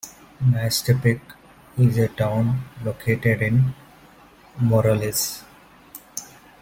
Mazatepec 0.43 1.21
is 1.77 1.95
a 1.99 2.07
town 2.07 2.59
located 2.83 3.43
in 3.43 3.71
Morelos. 4.59 5.43